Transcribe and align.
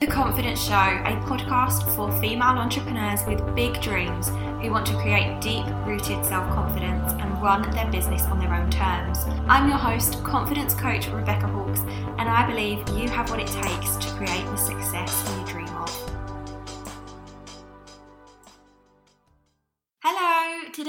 The 0.00 0.06
Confidence 0.06 0.64
Show, 0.64 0.72
a 0.72 1.20
podcast 1.26 1.94
for 1.94 2.10
female 2.22 2.56
entrepreneurs 2.56 3.20
with 3.26 3.54
big 3.54 3.82
dreams 3.82 4.28
who 4.62 4.70
want 4.70 4.86
to 4.86 4.94
create 4.94 5.42
deep 5.42 5.66
rooted 5.84 6.24
self 6.24 6.48
confidence 6.54 7.12
and 7.12 7.42
run 7.42 7.70
their 7.72 7.84
business 7.90 8.22
on 8.22 8.38
their 8.38 8.54
own 8.54 8.70
terms. 8.70 9.18
I'm 9.46 9.68
your 9.68 9.76
host, 9.76 10.24
confidence 10.24 10.72
coach 10.72 11.06
Rebecca 11.08 11.48
Hawkes, 11.48 11.80
and 12.16 12.30
I 12.30 12.46
believe 12.46 12.78
you 12.98 13.10
have 13.10 13.28
what 13.28 13.40
it 13.40 13.48
takes 13.48 13.96
to 13.96 14.08
create 14.14 14.46
the 14.46 14.56
success 14.56 15.36
you 15.38 15.44
dream 15.52 15.68
of. 15.76 16.19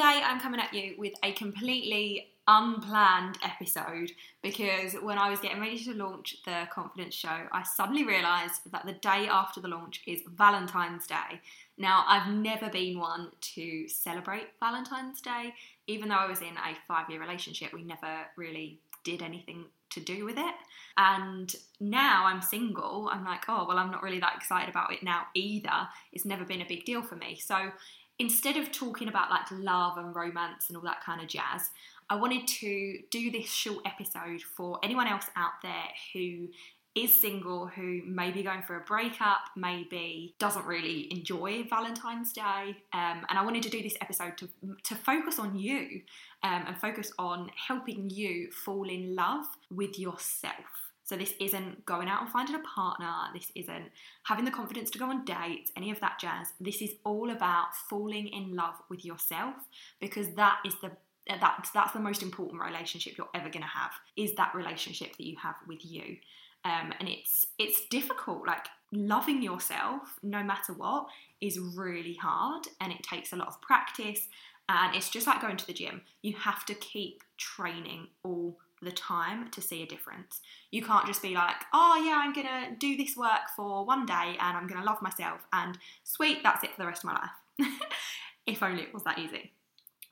Today 0.01 0.21
I'm 0.25 0.39
coming 0.39 0.59
at 0.59 0.73
you 0.73 0.95
with 0.97 1.13
a 1.23 1.31
completely 1.33 2.31
unplanned 2.47 3.37
episode 3.43 4.11
because 4.41 4.93
when 4.93 5.19
I 5.19 5.29
was 5.29 5.39
getting 5.39 5.61
ready 5.61 5.77
to 5.83 5.93
launch 5.93 6.37
the 6.43 6.67
confidence 6.73 7.13
show, 7.13 7.37
I 7.51 7.61
suddenly 7.61 8.03
realised 8.03 8.61
that 8.71 8.87
the 8.87 8.93
day 8.93 9.27
after 9.27 9.61
the 9.61 9.67
launch 9.67 10.01
is 10.07 10.21
Valentine's 10.35 11.05
Day. 11.05 11.39
Now, 11.77 12.03
I've 12.07 12.33
never 12.33 12.67
been 12.67 12.97
one 12.97 13.29
to 13.53 13.87
celebrate 13.87 14.47
Valentine's 14.59 15.21
Day, 15.21 15.53
even 15.85 16.09
though 16.09 16.15
I 16.15 16.27
was 16.27 16.41
in 16.41 16.57
a 16.57 16.75
five 16.87 17.07
year 17.07 17.21
relationship, 17.21 17.71
we 17.71 17.83
never 17.83 18.25
really 18.35 18.79
did 19.03 19.21
anything 19.21 19.65
to 19.91 19.99
do 19.99 20.25
with 20.25 20.39
it. 20.39 20.55
And 20.97 21.53
now 21.79 22.25
I'm 22.25 22.41
single, 22.41 23.07
I'm 23.11 23.23
like, 23.23 23.43
oh, 23.47 23.65
well, 23.67 23.77
I'm 23.77 23.91
not 23.91 24.01
really 24.01 24.19
that 24.19 24.35
excited 24.35 24.69
about 24.69 24.91
it 24.91 25.03
now 25.03 25.27
either. 25.35 25.87
It's 26.11 26.25
never 26.25 26.43
been 26.43 26.61
a 26.61 26.67
big 26.67 26.85
deal 26.85 27.03
for 27.03 27.15
me. 27.15 27.35
So 27.35 27.71
instead 28.21 28.55
of 28.55 28.71
talking 28.71 29.07
about 29.07 29.31
like 29.31 29.49
love 29.51 29.97
and 29.97 30.15
romance 30.15 30.67
and 30.67 30.77
all 30.77 30.83
that 30.83 31.03
kind 31.03 31.21
of 31.21 31.27
jazz, 31.27 31.71
I 32.07 32.15
wanted 32.15 32.47
to 32.47 32.99
do 33.09 33.31
this 33.31 33.51
short 33.51 33.83
episode 33.85 34.43
for 34.43 34.79
anyone 34.83 35.07
else 35.07 35.25
out 35.35 35.53
there 35.63 35.89
who 36.13 36.49
is 36.93 37.19
single, 37.19 37.65
who 37.65 38.01
may 38.05 38.29
be 38.29 38.43
going 38.43 38.61
for 38.61 38.75
a 38.75 38.81
breakup, 38.81 39.39
maybe 39.55 40.35
doesn't 40.37 40.65
really 40.65 41.11
enjoy 41.11 41.63
Valentine's 41.67 42.31
Day. 42.31 42.77
Um, 42.93 43.25
and 43.27 43.39
I 43.39 43.43
wanted 43.43 43.63
to 43.63 43.69
do 43.69 43.81
this 43.81 43.95
episode 44.01 44.37
to, 44.37 44.49
to 44.83 44.95
focus 44.95 45.39
on 45.39 45.57
you 45.57 46.01
um, 46.43 46.65
and 46.67 46.77
focus 46.77 47.11
on 47.17 47.49
helping 47.55 48.09
you 48.11 48.51
fall 48.51 48.87
in 48.87 49.15
love 49.15 49.45
with 49.71 49.97
yourself. 49.97 50.80
So, 51.11 51.17
this 51.17 51.33
isn't 51.41 51.85
going 51.85 52.07
out 52.07 52.21
and 52.21 52.29
finding 52.29 52.55
a 52.55 52.59
partner, 52.59 53.11
this 53.33 53.51
isn't 53.53 53.91
having 54.23 54.45
the 54.45 54.51
confidence 54.51 54.89
to 54.91 54.97
go 54.97 55.09
on 55.09 55.25
dates, 55.25 55.69
any 55.75 55.91
of 55.91 55.99
that 55.99 56.19
jazz. 56.21 56.53
This 56.61 56.81
is 56.81 56.91
all 57.03 57.31
about 57.31 57.75
falling 57.89 58.29
in 58.29 58.55
love 58.55 58.75
with 58.87 59.03
yourself 59.03 59.55
because 59.99 60.29
that 60.35 60.59
is 60.65 60.73
the 60.81 60.91
that 61.27 61.67
that's 61.73 61.91
the 61.91 61.99
most 61.99 62.23
important 62.23 62.63
relationship 62.63 63.17
you're 63.17 63.27
ever 63.35 63.49
going 63.49 63.61
to 63.61 63.67
have 63.67 63.91
is 64.15 64.35
that 64.35 64.55
relationship 64.55 65.17
that 65.17 65.25
you 65.25 65.35
have 65.35 65.55
with 65.67 65.85
you. 65.85 66.15
Um, 66.63 66.93
and 66.97 67.09
it's 67.09 67.45
it's 67.59 67.85
difficult. 67.89 68.47
Like 68.47 68.67
loving 68.93 69.41
yourself 69.41 70.17
no 70.23 70.41
matter 70.41 70.71
what 70.71 71.07
is 71.41 71.59
really 71.59 72.13
hard 72.13 72.67
and 72.79 72.93
it 72.93 73.03
takes 73.03 73.33
a 73.33 73.35
lot 73.35 73.49
of 73.49 73.59
practice. 73.59 74.29
And 74.69 74.95
it's 74.95 75.09
just 75.09 75.27
like 75.27 75.41
going 75.41 75.57
to 75.57 75.67
the 75.67 75.73
gym. 75.73 76.03
You 76.21 76.37
have 76.37 76.63
to 76.67 76.73
keep 76.73 77.21
training 77.37 78.07
all 78.23 78.55
the 78.81 78.91
time 78.91 79.49
to 79.51 79.61
see 79.61 79.83
a 79.83 79.85
difference 79.85 80.41
you 80.71 80.81
can't 80.81 81.05
just 81.05 81.21
be 81.21 81.33
like 81.33 81.63
oh 81.73 82.01
yeah 82.03 82.21
i'm 82.23 82.33
gonna 82.33 82.75
do 82.79 82.97
this 82.97 83.15
work 83.15 83.49
for 83.55 83.85
one 83.85 84.05
day 84.05 84.35
and 84.39 84.57
i'm 84.57 84.67
gonna 84.67 84.85
love 84.85 85.01
myself 85.01 85.41
and 85.53 85.77
sweet 86.03 86.39
that's 86.43 86.63
it 86.63 86.71
for 86.71 86.81
the 86.81 86.87
rest 86.87 87.03
of 87.03 87.11
my 87.11 87.13
life 87.13 87.71
if 88.47 88.63
only 88.63 88.83
it 88.83 88.93
was 88.93 89.03
that 89.03 89.19
easy 89.19 89.51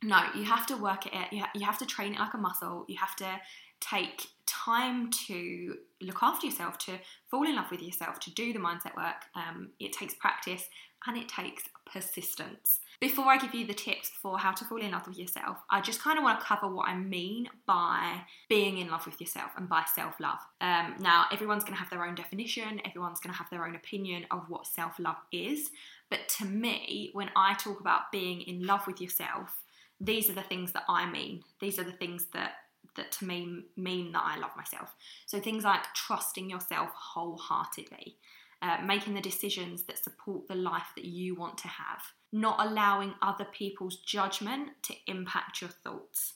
no, 0.02 0.22
you 0.34 0.44
have 0.46 0.66
to 0.68 0.78
work 0.78 1.06
at 1.07 1.34
it. 1.34 1.47
You, 1.53 1.66
have 1.66 1.78
to 1.80 1.85
train 1.85 2.13
it 2.13 2.19
like 2.19 2.34
a 2.34 2.38
muscle. 2.38 2.85
You 2.88 2.97
have 2.97 3.16
to 3.18 3.40
take 3.81 4.28
time 4.46 5.12
to 5.28 5.75
look 6.01 6.19
after 6.22 6.47
yourself, 6.47 6.78
to 6.80 6.94
fall 7.30 7.46
in 7.46 7.56
love 7.56 7.69
with 7.69 7.81
yourself, 7.81 8.19
to 8.22 8.31
do 8.31 8.53
the 8.53 8.59
mindset 8.59 8.96
work. 8.96 9.25
Um, 9.36 9.72
it 9.80 9.91
takes 9.91 10.13
practice 10.13 10.69
and 11.08 11.18
it 11.18 11.30
takes 11.30 11.64
persistence. 11.92 12.80
Before 13.00 13.26
I 13.26 13.38
give 13.38 13.56
you 13.56 13.66
the 13.66 13.74
tips 13.74 14.10
for 14.10 14.38
how 14.38 14.52
to 14.52 14.66
fall 14.66 14.82
in 14.82 14.92
love 14.92 15.08
with 15.08 15.18
yourself, 15.18 15.58
I 15.70 15.80
just 15.80 16.02
kind 16.02 16.18
of 16.18 16.24
want 16.24 16.40
to 16.40 16.46
cover 16.46 16.68
what 16.68 16.90
I 16.90 16.96
mean 16.96 17.48
by 17.66 18.22
being 18.50 18.78
in 18.78 18.90
love 18.90 19.06
with 19.06 19.20
yourself 19.22 19.52
and 19.56 19.70
by 19.70 19.84
self 19.96 20.20
love. 20.20 20.40
Um, 20.60 20.96
now, 21.00 21.26
everyone's 21.32 21.64
going 21.64 21.76
to 21.76 21.80
have 21.80 21.90
their 21.90 22.06
own 22.06 22.16
definition, 22.16 22.82
everyone's 22.86 23.20
going 23.20 23.34
to 23.34 23.38
have 23.38 23.50
their 23.50 23.66
own 23.66 23.76
opinion 23.76 24.26
of 24.32 24.50
what 24.50 24.68
self 24.68 25.00
love 25.00 25.18
is. 25.32 25.72
But 26.10 26.28
to 26.40 26.46
me, 26.46 27.12
when 27.14 27.30
I 27.36 27.54
talk 27.54 27.80
about 27.80 28.12
being 28.12 28.42
in 28.42 28.66
love 28.66 28.86
with 28.86 29.00
yourself, 29.00 29.62
these 30.02 30.30
are 30.30 30.34
the 30.34 30.42
things 30.42 30.74
that 30.74 30.84
I 30.90 31.10
mean. 31.10 31.44
These 31.62 31.80
are 31.80 31.84
the 31.84 31.92
things 31.94 32.26
that 32.34 32.54
that 32.96 33.12
to 33.14 33.26
me 33.26 33.64
mean 33.78 34.12
that 34.12 34.24
I 34.26 34.38
love 34.40 34.52
myself. 34.58 34.94
So 35.26 35.40
things 35.40 35.64
like 35.64 35.81
trusting 35.94 36.50
yourself 36.50 36.90
wholeheartedly, 36.94 38.18
uh, 38.62 38.78
making 38.86 39.14
the 39.14 39.22
decisions 39.22 39.84
that 39.84 40.03
support 40.03 40.47
the 40.47 40.56
life 40.56 40.92
that 40.96 41.06
you 41.06 41.36
want 41.36 41.58
to 41.59 41.68
have, 41.68 42.02
not 42.31 42.66
allowing 42.66 43.14
other 43.22 43.46
people's 43.46 43.97
judgment 43.97 44.70
to 44.84 44.94
impact 45.08 45.62
your 45.62 45.70
thoughts, 45.70 46.34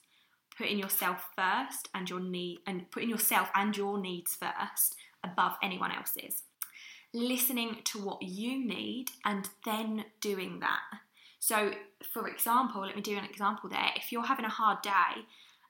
putting 0.58 0.80
yourself 0.80 1.30
first 1.36 1.90
and 1.94 2.10
your 2.10 2.20
need 2.20 2.60
and 2.66 2.90
putting 2.92 3.10
yourself 3.10 3.50
and 3.56 3.76
your 3.76 3.98
needs 3.98 4.36
first 4.36 4.96
above 5.24 5.54
anyone 5.62 5.92
else's. 5.92 6.44
Listening 7.14 7.78
to 7.86 8.00
what 8.00 8.22
you 8.22 8.66
need 8.66 9.12
and 9.26 9.50
then 9.66 10.06
doing 10.22 10.60
that 10.62 11.00
so, 11.44 11.72
for 12.14 12.30
example, 12.30 12.86
let 12.86 12.96
me 12.96 13.02
do 13.02 13.18
an 13.18 13.26
example 13.26 13.70
there. 13.70 13.90
If 13.98 14.14
you're 14.14 14.24
having 14.24 14.46
a 14.46 14.50
hard 14.50 14.82
day 14.82 15.26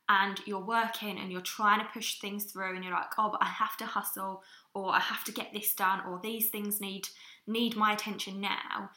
and 0.09 0.39
you're 0.45 0.65
working 0.65 1.17
and 1.17 1.31
you're 1.31 1.41
trying 1.41 1.79
to 1.79 1.91
push 1.93 2.19
things 2.19 2.45
through 2.45 2.75
and 2.75 2.83
you're 2.83 2.93
like, 2.93 3.11
oh, 3.17 3.29
but 3.31 3.41
I 3.41 3.47
have 3.47 3.77
to 3.77 3.85
hustle 3.85 4.43
or 4.75 4.93
I 4.93 4.99
have 4.99 5.23
to 5.25 5.31
get 5.31 5.53
this 5.53 5.73
done 5.73 6.01
or 6.07 6.19
these 6.21 6.49
things 6.49 6.81
need 6.81 7.07
need 7.47 7.75
my 7.75 7.93
attention 7.93 8.41
now. 8.41 8.89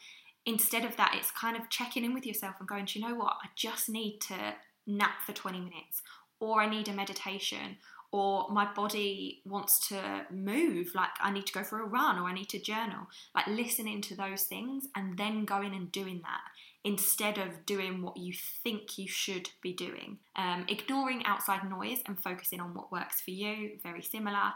Instead 0.45 0.85
of 0.85 0.95
that, 0.97 1.15
it's 1.17 1.31
kind 1.31 1.57
of 1.57 1.69
checking 1.69 2.05
in 2.05 2.13
with 2.13 2.25
yourself 2.25 2.55
and 2.59 2.67
going, 2.67 2.85
do 2.85 2.99
you 2.99 3.05
know 3.05 3.15
what? 3.15 3.33
I 3.43 3.47
just 3.55 3.89
need 3.89 4.19
to 4.27 4.55
nap 4.85 5.21
for 5.25 5.33
20 5.33 5.59
minutes 5.59 6.01
or 6.39 6.61
I 6.61 6.69
need 6.69 6.87
a 6.87 6.93
meditation 6.93 7.77
or 8.13 8.47
my 8.49 8.71
body 8.73 9.41
wants 9.45 9.89
to 9.89 10.25
move, 10.31 10.91
like 10.95 11.09
I 11.19 11.31
need 11.31 11.45
to 11.47 11.53
go 11.53 11.63
for 11.63 11.81
a 11.81 11.85
run 11.85 12.17
or 12.17 12.23
I 12.23 12.33
need 12.33 12.47
to 12.49 12.59
journal. 12.59 13.07
Like 13.35 13.47
listening 13.47 14.01
to 14.03 14.15
those 14.15 14.43
things 14.43 14.87
and 14.95 15.17
then 15.17 15.43
going 15.43 15.75
and 15.75 15.91
doing 15.91 16.21
that 16.23 16.41
instead 16.87 17.37
of 17.37 17.65
doing 17.65 18.01
what 18.01 18.15
you 18.15 18.33
think 18.63 18.97
you 18.97 19.09
should 19.09 19.49
be 19.61 19.73
doing. 19.73 20.17
Um, 20.37 20.65
ignoring 20.69 21.21
outside 21.25 21.69
noise 21.69 21.99
and 22.05 22.17
focusing 22.17 22.61
on 22.61 22.73
what 22.73 22.93
works 22.93 23.19
for 23.19 23.31
you, 23.31 23.71
very 23.83 24.01
similar. 24.01 24.53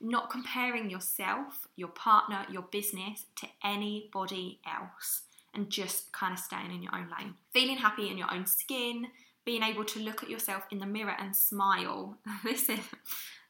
Not 0.00 0.30
comparing 0.30 0.90
yourself, 0.90 1.66
your 1.74 1.88
partner, 1.88 2.46
your 2.48 2.62
business 2.62 3.26
to 3.40 3.48
anybody 3.64 4.60
else 4.64 5.22
and 5.54 5.70
just 5.70 6.12
kind 6.12 6.32
of 6.32 6.38
staying 6.38 6.70
in 6.72 6.84
your 6.84 6.94
own 6.94 7.08
lane. 7.18 7.34
Feeling 7.52 7.78
happy 7.78 8.08
in 8.08 8.16
your 8.16 8.32
own 8.32 8.46
skin, 8.46 9.08
being 9.44 9.64
able 9.64 9.84
to 9.84 9.98
look 9.98 10.22
at 10.22 10.30
yourself 10.30 10.62
in 10.70 10.78
the 10.78 10.86
mirror 10.86 11.16
and 11.18 11.34
smile. 11.34 12.16
This 12.44 12.68
is 12.68 12.78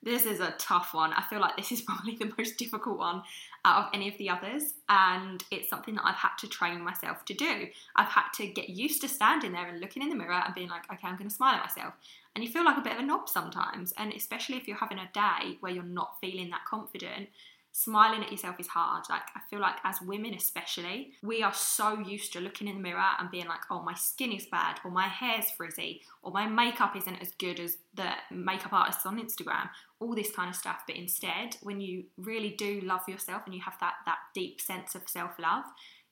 This 0.02 0.26
is 0.26 0.40
a 0.40 0.54
tough 0.58 0.94
one. 0.94 1.12
I 1.12 1.22
feel 1.22 1.40
like 1.40 1.56
this 1.56 1.70
is 1.70 1.80
probably 1.86 2.16
the 2.16 2.32
most 2.36 2.58
difficult 2.58 2.98
one 2.98 3.22
out 3.64 3.84
of 3.84 3.90
any 3.94 4.08
of 4.08 4.18
the 4.18 4.30
others, 4.30 4.74
and 4.88 5.42
it's 5.50 5.68
something 5.68 5.94
that 5.94 6.04
I've 6.04 6.16
had 6.16 6.36
to 6.40 6.48
train 6.48 6.82
myself 6.82 7.24
to 7.26 7.34
do. 7.34 7.68
I've 7.94 8.08
had 8.08 8.28
to 8.34 8.46
get 8.46 8.68
used 8.68 9.00
to 9.02 9.08
standing 9.08 9.52
there 9.52 9.68
and 9.68 9.80
looking 9.80 10.02
in 10.02 10.08
the 10.08 10.16
mirror 10.16 10.42
and 10.44 10.54
being 10.54 10.68
like, 10.68 10.92
okay, 10.92 11.06
I'm 11.06 11.16
going 11.16 11.28
to 11.28 11.34
smile 11.34 11.54
at 11.54 11.62
myself. 11.62 11.94
And 12.34 12.42
you 12.42 12.50
feel 12.50 12.64
like 12.64 12.78
a 12.78 12.80
bit 12.80 12.94
of 12.94 12.98
a 12.98 13.02
knob 13.02 13.28
sometimes, 13.28 13.92
and 13.96 14.12
especially 14.12 14.56
if 14.56 14.66
you're 14.66 14.76
having 14.76 14.98
a 14.98 15.10
day 15.12 15.58
where 15.60 15.70
you're 15.70 15.84
not 15.84 16.18
feeling 16.20 16.50
that 16.50 16.64
confident, 16.68 17.28
smiling 17.72 18.22
at 18.22 18.30
yourself 18.30 18.60
is 18.60 18.68
hard. 18.68 19.04
Like, 19.08 19.22
I 19.34 19.40
feel 19.48 19.58
like 19.58 19.76
as 19.82 20.00
women, 20.02 20.34
especially, 20.34 21.12
we 21.22 21.42
are 21.42 21.54
so 21.54 21.98
used 21.98 22.32
to 22.34 22.40
looking 22.40 22.68
in 22.68 22.76
the 22.76 22.82
mirror 22.82 23.02
and 23.18 23.30
being 23.30 23.48
like, 23.48 23.60
oh, 23.70 23.82
my 23.82 23.94
skin 23.94 24.30
is 24.30 24.46
bad, 24.46 24.78
or 24.84 24.90
my 24.90 25.08
hair's 25.08 25.50
frizzy, 25.50 26.02
or 26.22 26.30
my 26.32 26.46
makeup 26.46 26.94
isn't 26.96 27.16
as 27.16 27.32
good 27.38 27.58
as 27.58 27.78
the 27.94 28.10
makeup 28.30 28.72
artists 28.72 29.06
on 29.06 29.20
Instagram, 29.20 29.70
all 30.00 30.14
this 30.14 30.30
kind 30.30 30.50
of 30.50 30.56
stuff. 30.56 30.82
But 30.86 30.96
instead, 30.96 31.56
when 31.62 31.80
you 31.80 32.04
really 32.18 32.50
do 32.50 32.80
love 32.82 33.08
yourself 33.08 33.42
and 33.46 33.54
you 33.54 33.62
have 33.62 33.78
that, 33.80 33.94
that 34.04 34.18
deep 34.34 34.60
sense 34.60 34.94
of 34.94 35.08
self 35.08 35.38
love, 35.38 35.64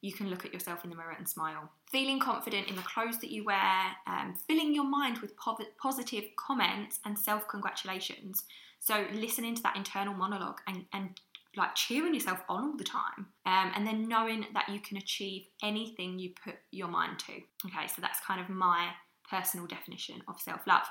you 0.02 0.12
can 0.14 0.30
look 0.30 0.46
at 0.46 0.54
yourself 0.54 0.82
in 0.82 0.90
the 0.90 0.96
mirror 0.96 1.14
and 1.16 1.28
smile. 1.28 1.70
Feeling 1.90 2.20
confident 2.20 2.68
in 2.68 2.76
the 2.76 2.82
clothes 2.82 3.18
that 3.18 3.30
you 3.30 3.44
wear, 3.44 3.84
um, 4.06 4.34
filling 4.48 4.74
your 4.74 4.84
mind 4.84 5.18
with 5.18 5.34
positive 5.36 6.24
comments 6.36 7.00
and 7.04 7.18
self 7.18 7.46
congratulations. 7.48 8.44
So, 8.78 9.04
listening 9.12 9.54
to 9.56 9.62
that 9.62 9.76
internal 9.76 10.14
monologue 10.14 10.60
and, 10.66 10.86
and 10.94 11.20
like 11.56 11.74
cheering 11.74 12.14
yourself 12.14 12.40
on 12.48 12.64
all 12.64 12.76
the 12.76 12.84
time 12.84 13.26
um, 13.46 13.72
and 13.74 13.86
then 13.86 14.08
knowing 14.08 14.46
that 14.54 14.68
you 14.68 14.80
can 14.80 14.96
achieve 14.96 15.42
anything 15.62 16.18
you 16.18 16.30
put 16.44 16.54
your 16.70 16.88
mind 16.88 17.18
to. 17.18 17.32
Okay 17.66 17.86
so 17.86 18.00
that's 18.00 18.20
kind 18.20 18.40
of 18.40 18.48
my 18.48 18.90
personal 19.28 19.66
definition 19.66 20.22
of 20.28 20.40
self-love. 20.40 20.86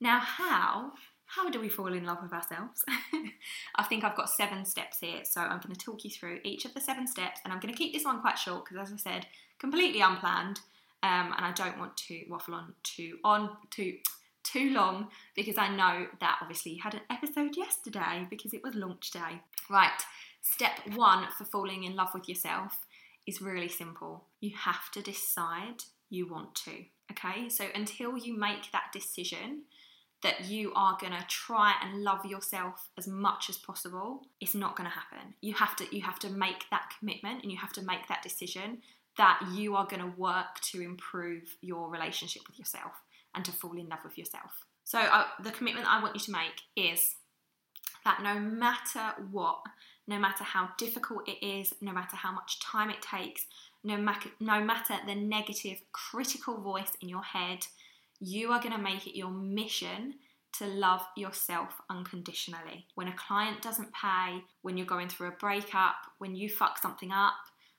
Now 0.00 0.18
how 0.18 0.92
how 1.26 1.50
do 1.50 1.60
we 1.60 1.68
fall 1.68 1.92
in 1.92 2.04
love 2.06 2.18
with 2.22 2.32
ourselves? 2.32 2.84
I 3.76 3.82
think 3.84 4.04
i've 4.04 4.16
got 4.16 4.30
seven 4.30 4.64
steps 4.64 4.98
here 5.00 5.20
so 5.24 5.40
i'm 5.40 5.60
going 5.60 5.74
to 5.74 5.84
talk 5.84 6.04
you 6.04 6.10
through 6.10 6.40
each 6.44 6.64
of 6.64 6.74
the 6.74 6.80
seven 6.80 7.06
steps 7.06 7.40
and 7.44 7.52
i'm 7.52 7.60
going 7.60 7.72
to 7.72 7.78
keep 7.78 7.92
this 7.92 8.04
one 8.04 8.20
quite 8.20 8.38
short 8.38 8.64
because 8.64 8.88
as 8.88 8.92
i 8.92 8.96
said 8.96 9.26
completely 9.58 10.00
unplanned 10.00 10.60
um, 11.02 11.32
and 11.36 11.44
i 11.44 11.52
don't 11.52 11.78
want 11.78 11.96
to 11.96 12.24
waffle 12.28 12.54
on 12.54 12.74
too 12.82 13.18
on 13.24 13.50
to 13.70 13.94
too 14.52 14.70
long 14.70 15.08
because 15.34 15.58
I 15.58 15.68
know 15.68 16.06
that 16.20 16.38
obviously 16.40 16.72
you 16.72 16.82
had 16.82 16.94
an 16.94 17.00
episode 17.10 17.56
yesterday 17.56 18.26
because 18.30 18.54
it 18.54 18.62
was 18.62 18.74
launch 18.74 19.10
day. 19.10 19.40
Right, 19.70 20.00
step 20.40 20.80
one 20.94 21.26
for 21.36 21.44
falling 21.44 21.84
in 21.84 21.96
love 21.96 22.10
with 22.14 22.28
yourself 22.28 22.86
is 23.26 23.42
really 23.42 23.68
simple. 23.68 24.24
You 24.40 24.56
have 24.56 24.90
to 24.92 25.02
decide 25.02 25.84
you 26.10 26.28
want 26.28 26.54
to. 26.64 26.84
Okay, 27.10 27.48
so 27.48 27.66
until 27.74 28.16
you 28.16 28.38
make 28.38 28.70
that 28.72 28.92
decision 28.92 29.62
that 30.22 30.46
you 30.46 30.72
are 30.74 30.96
going 31.00 31.12
to 31.12 31.24
try 31.28 31.74
and 31.82 32.02
love 32.02 32.24
yourself 32.24 32.88
as 32.98 33.06
much 33.06 33.48
as 33.48 33.56
possible 33.56 34.22
it's 34.40 34.54
not 34.54 34.76
going 34.76 34.88
to 34.88 34.94
happen 34.94 35.34
you 35.40 35.54
have 35.54 35.76
to 35.76 35.86
you 35.94 36.02
have 36.02 36.18
to 36.18 36.28
make 36.30 36.64
that 36.70 36.90
commitment 36.98 37.42
and 37.42 37.52
you 37.52 37.58
have 37.58 37.72
to 37.72 37.82
make 37.82 38.06
that 38.08 38.22
decision 38.22 38.78
that 39.16 39.40
you 39.52 39.74
are 39.76 39.86
going 39.86 40.02
to 40.02 40.18
work 40.20 40.60
to 40.60 40.80
improve 40.80 41.56
your 41.60 41.90
relationship 41.90 42.42
with 42.48 42.58
yourself 42.58 42.92
and 43.34 43.44
to 43.44 43.52
fall 43.52 43.76
in 43.76 43.88
love 43.88 44.00
with 44.04 44.18
yourself. 44.18 44.66
So, 44.84 44.98
uh, 44.98 45.26
the 45.42 45.50
commitment 45.50 45.86
I 45.86 46.02
want 46.02 46.14
you 46.14 46.20
to 46.20 46.32
make 46.32 46.62
is 46.76 47.16
that 48.04 48.22
no 48.22 48.38
matter 48.38 49.12
what, 49.30 49.60
no 50.06 50.18
matter 50.18 50.44
how 50.44 50.70
difficult 50.78 51.28
it 51.28 51.44
is, 51.44 51.74
no 51.80 51.92
matter 51.92 52.16
how 52.16 52.32
much 52.32 52.60
time 52.60 52.88
it 52.90 53.02
takes, 53.02 53.46
no, 53.84 53.96
ma- 53.96 54.14
no 54.40 54.62
matter 54.62 54.94
the 55.06 55.14
negative, 55.14 55.80
critical 55.92 56.60
voice 56.60 56.92
in 57.00 57.08
your 57.08 57.22
head, 57.22 57.66
you 58.20 58.50
are 58.50 58.60
going 58.60 58.74
to 58.74 58.82
make 58.82 59.06
it 59.06 59.16
your 59.16 59.30
mission 59.30 60.14
to 60.58 60.66
love 60.66 61.02
yourself 61.16 61.80
unconditionally. 61.90 62.86
When 62.94 63.08
a 63.08 63.16
client 63.16 63.62
doesn't 63.62 63.92
pay, 63.92 64.42
when 64.62 64.76
you're 64.76 64.86
going 64.86 65.08
through 65.08 65.28
a 65.28 65.32
breakup, 65.32 65.96
when 66.18 66.34
you 66.34 66.48
fuck 66.48 66.78
something 66.78 67.12
up, 67.12 67.34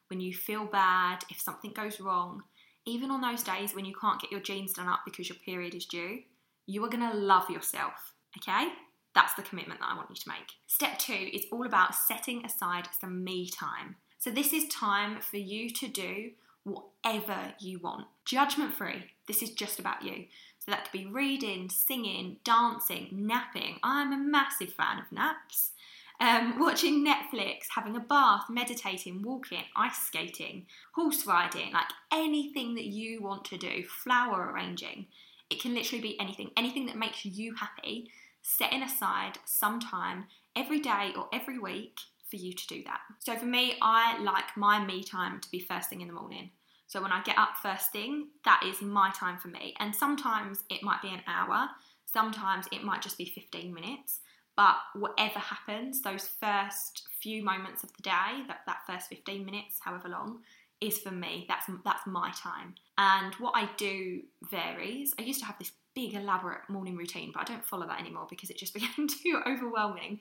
when 0.08 0.20
you 0.20 0.34
feel 0.34 0.66
bad, 0.66 1.24
if 1.30 1.42
something 1.42 1.72
goes 1.72 2.00
wrong, 2.00 2.44
even 2.86 3.12
on 3.12 3.22
those 3.22 3.44
days 3.44 3.76
when 3.76 3.86
you 3.86 3.94
can't 4.00 4.22
get 4.22 4.32
your 4.32 4.40
jeans 4.40 4.74
done 4.74 4.88
up 4.88 5.02
because 5.06 5.30
your 5.30 5.38
period 5.38 5.76
is 5.76 5.86
due, 5.86 6.20
you 6.66 6.84
are 6.84 6.90
going 6.90 7.10
to 7.10 7.18
love 7.18 7.50
yourself, 7.50 8.14
okay? 8.38 8.70
That's 9.16 9.34
the 9.34 9.42
commitment 9.42 9.80
that 9.80 9.90
I 9.92 9.96
want 9.96 10.10
you 10.10 10.16
to 10.16 10.30
make. 10.30 10.54
Step 10.68 11.00
two 11.00 11.30
is 11.34 11.46
all 11.52 11.66
about 11.66 11.96
setting 11.96 12.46
aside 12.46 12.88
some 13.00 13.24
me 13.24 13.50
time. 13.50 13.96
So, 14.20 14.30
this 14.30 14.54
is 14.54 14.68
time 14.68 15.22
for 15.22 15.38
you 15.38 15.70
to 15.72 15.88
do 15.88 16.32
whatever 16.64 17.54
you 17.60 17.80
want, 17.80 18.08
judgment 18.26 18.74
free. 18.74 19.06
This 19.28 19.42
is 19.42 19.52
just 19.52 19.80
about 19.80 20.04
you. 20.04 20.26
So, 20.60 20.72
that 20.72 20.84
could 20.84 21.00
be 21.00 21.06
reading, 21.06 21.70
singing, 21.70 22.38
dancing, 22.44 23.08
napping. 23.12 23.80
I'm 23.82 24.14
a 24.14 24.18
massive 24.18 24.74
fan 24.74 25.00
of 25.00 25.12
naps 25.12 25.72
um, 26.20 26.60
watching 26.60 27.06
Netflix, 27.06 27.66
having 27.74 27.96
a 27.96 28.02
bath, 28.02 28.46
meditating, 28.50 29.22
walking, 29.22 29.64
ice 29.76 29.98
skating, 29.98 30.66
horse 30.94 31.26
riding, 31.26 31.72
like 31.74 31.88
anything 32.12 32.76
that 32.76 32.86
you 32.86 33.22
want 33.22 33.46
to 33.46 33.58
do, 33.58 33.84
flower 33.88 34.52
arranging. 34.52 35.08
It 35.50 35.62
can 35.62 35.74
literally 35.74 36.02
be 36.02 36.20
anything, 36.20 36.52
anything 36.58 36.86
that 36.88 36.98
makes 36.98 37.26
you 37.26 37.56
happy, 37.56 38.12
setting 38.42 38.84
aside 38.84 39.40
some 39.46 39.80
time 39.80 40.26
every 40.56 40.80
day 40.80 41.14
or 41.16 41.28
every 41.34 41.58
week 41.58 41.98
for 42.30 42.36
you 42.36 42.54
to 42.54 42.68
do 42.68 42.84
that. 42.84 43.00
So 43.20 43.36
for 43.36 43.46
me, 43.46 43.76
I 43.82 44.22
like 44.22 44.56
my 44.56 44.84
me 44.84 45.04
time 45.04 45.40
to 45.40 45.52
be 45.52 45.60
first 45.60 45.90
thing 45.90 46.02
in 46.02 46.08
the 46.08 46.14
morning. 46.14 46.52
So 46.88 47.02
when 47.02 47.12
I 47.12 47.22
get 47.22 47.38
up 47.38 47.58
first 47.62 47.92
thing, 47.92 48.28
that 48.46 48.64
is 48.66 48.82
my 48.82 49.12
time 49.12 49.38
for 49.38 49.48
me. 49.48 49.76
And 49.80 49.96
sometimes 49.96 50.64
it 50.70 50.84
might 50.84 51.02
be 51.02 51.10
an 51.10 51.22
hour, 51.28 51.70
sometimes 52.06 52.66
it 52.72 52.84
might 52.84 53.02
just 53.02 53.18
be 53.18 53.26
15 53.26 53.74
minutes. 53.74 54.20
But 54.60 54.76
whatever 54.94 55.40
happens, 55.40 56.02
those 56.02 56.28
first 56.28 57.04
few 57.22 57.42
moments 57.42 57.86
of 57.86 57.94
the 57.96 58.04
day, 58.04 58.44
that, 58.50 58.60
that 58.68 58.80
first 58.86 59.08
15 59.08 59.46
minutes, 59.46 59.78
however 59.80 60.10
long, 60.10 60.40
is 60.82 60.98
for 60.98 61.12
me. 61.12 61.46
That's 61.48 61.66
that's 61.86 62.06
my 62.06 62.34
time. 62.36 62.76
And 62.98 63.34
what 63.36 63.54
I 63.56 63.70
do 63.78 64.20
varies. 64.52 65.14
I 65.18 65.22
used 65.22 65.40
to 65.40 65.46
have 65.46 65.58
this 65.60 65.72
big 65.96 66.14
elaborate 66.14 66.70
morning 66.70 66.98
routine, 66.98 67.32
but 67.34 67.40
I 67.40 67.54
don't 67.54 67.66
follow 67.66 67.88
that 67.88 68.02
anymore 68.02 68.28
because 68.30 68.50
it 68.50 68.58
just 68.58 68.74
became 68.80 69.08
too 69.08 69.42
overwhelming. 69.48 70.20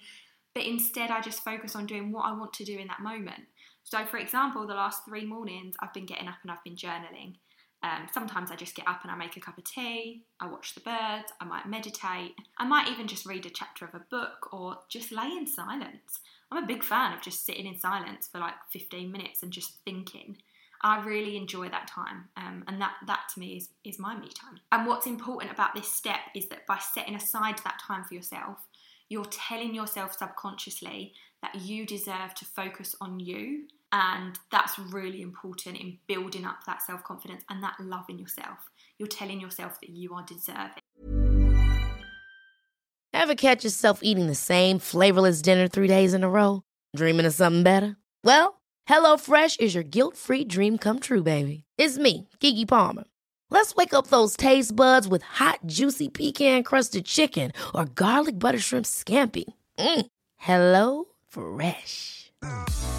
But 0.55 0.67
instead 0.67 1.11
I 1.11 1.21
just 1.21 1.43
focus 1.43 1.75
on 1.75 1.87
doing 1.87 2.13
what 2.13 2.27
I 2.27 2.33
want 2.33 2.53
to 2.55 2.65
do 2.65 2.79
in 2.79 2.87
that 2.87 3.01
moment. 3.01 3.43
So 3.83 4.07
for 4.07 4.19
example, 4.19 4.69
the 4.69 4.75
last 4.75 5.05
3 5.05 5.25
mornings 5.25 5.75
I've 5.81 5.93
been 5.93 6.07
getting 6.07 6.29
up 6.29 6.39
and 6.43 6.53
I've 6.53 6.63
been 6.63 6.77
journaling. 6.77 7.39
Um, 7.83 8.09
sometimes 8.13 8.51
I 8.51 8.57
just 8.57 8.75
get 8.75 8.89
up 8.89 9.03
and 9.03 9.13
I 9.13 9.15
make 9.15 9.37
a 9.37 9.41
cup 9.41 9.57
of 9.57 9.65
tea, 9.65 10.25
I 10.41 10.49
watch 10.49 10.75
the 10.75 10.81
birds, 10.81 11.33
I 11.41 11.45
might 11.45 11.69
meditate, 11.69 12.35
I 12.59 12.67
might 12.67 12.89
even 12.89 13.07
just 13.07 13.25
read 13.25 13.47
a 13.47 13.51
chapter 13.51 13.85
of 13.85 13.95
a 13.95 14.05
book 14.11 14.53
or 14.53 14.79
just 14.89 15.13
lay 15.13 15.29
in 15.29 15.47
silence. 15.47 16.19
I'm 16.51 16.65
a 16.65 16.67
big 16.67 16.83
fan 16.83 17.13
of 17.13 17.23
just 17.23 17.47
sitting 17.47 17.67
in 17.67 17.79
silence 17.79 18.29
for 18.31 18.39
like 18.39 18.55
15 18.73 19.13
minutes 19.13 19.43
and 19.43 19.53
just 19.53 19.79
thinking. 19.85 20.39
I 20.83 21.05
really 21.05 21.37
enjoy 21.37 21.69
that 21.71 21.89
time, 21.89 22.29
um, 22.37 22.63
and 22.69 22.81
that 22.81 22.95
that 23.09 23.23
to 23.35 23.41
me 23.41 23.57
is 23.57 23.71
is 23.85 23.99
my 23.99 24.17
me 24.17 24.29
time. 24.29 24.61
And 24.71 24.87
what's 24.87 25.07
important 25.07 25.53
about 25.53 25.75
this 25.75 25.93
step 25.93 26.21
is 26.37 26.47
that 26.51 26.69
by 26.69 26.79
setting 26.79 27.17
aside 27.17 27.59
that 27.65 27.81
time 27.85 28.05
for 28.05 28.15
yourself, 28.15 28.59
you're 29.09 29.25
telling 29.25 29.75
yourself 29.75 30.17
subconsciously 30.17 31.15
that 31.43 31.57
you 31.57 31.85
deserve 31.85 32.35
to 32.37 32.45
focus 32.45 32.95
on 33.01 33.19
you 33.19 33.65
and 33.93 34.39
that's 34.51 34.79
really 34.79 35.23
important 35.23 35.77
in 35.79 35.99
building 36.07 36.45
up 36.45 36.65
that 36.67 36.83
self 36.83 37.03
confidence 37.05 37.45
and 37.49 37.63
that 37.63 37.77
love 37.81 38.05
in 38.09 38.19
yourself. 38.19 38.59
You're 38.99 39.09
telling 39.09 39.41
yourself 39.41 39.81
that 39.81 39.91
you 39.91 40.15
are 40.15 40.25
deserving. 40.25 40.83
Ever 43.13 43.35
catch 43.35 43.65
yourself 43.65 44.01
eating 44.03 44.27
the 44.27 44.35
same 44.35 44.79
flavorless 44.79 45.43
dinner 45.43 45.67
three 45.69 45.89
days 45.89 46.15
in 46.15 46.23
a 46.23 46.29
row? 46.31 46.63
Dreaming 46.95 47.27
of 47.27 47.35
something 47.35 47.63
better? 47.63 47.97
Well, 48.23 48.61
HelloFresh 48.89 49.61
is 49.61 49.75
your 49.75 49.85
guilt 49.85 50.17
free 50.17 50.45
dream 50.45 50.79
come 50.79 51.01
true, 51.01 51.23
baby. 51.23 51.65
It's 51.79 51.99
me, 51.99 52.29
Keke 52.41 52.69
Palmer. 52.69 53.05
Let's 53.51 53.75
wake 53.75 53.95
up 53.95 54.09
those 54.09 54.37
taste 54.37 54.77
buds 54.77 55.09
with 55.09 55.23
hot, 55.23 55.61
juicy 55.67 56.09
pecan 56.09 56.63
crusted 56.63 57.07
chicken 57.07 57.53
or 57.75 57.87
garlic 57.87 58.39
butter 58.39 58.59
shrimp 58.59 58.87
scampi. 58.87 59.45
Mm. 59.79 60.07
Hello 60.37 61.05
Fresh. 61.29 62.31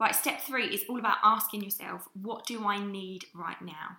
Right, 0.00 0.14
step 0.14 0.40
three 0.40 0.66
is 0.66 0.84
all 0.88 0.98
about 0.98 1.18
asking 1.22 1.62
yourself, 1.62 2.08
what 2.14 2.46
do 2.46 2.66
I 2.66 2.84
need 2.84 3.24
right 3.34 3.60
now? 3.60 3.98